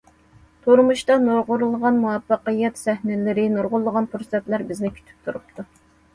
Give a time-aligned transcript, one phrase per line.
[0.67, 5.71] تۇرمۇشتا نۇرغۇنلىغان مۇۋەپپەقىيەت سەھنىلىرى، نۇرغۇنلىغان پۇرسەتلەر بىزنى كۈتۈپ تۇرۇپتۇ.